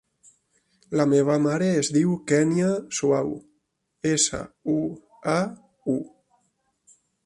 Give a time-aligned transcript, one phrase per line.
[0.99, 3.31] La meva mare es diu Kènia Suau:
[4.15, 4.43] essa,
[4.77, 4.81] u,
[5.39, 5.39] a,
[5.97, 6.01] u.